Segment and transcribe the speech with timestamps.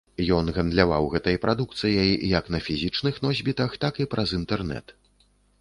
[0.35, 4.99] Ён гандляваў гэтай прадукцыяй як на фізічных носьбітах, так і праз інтэрнэт.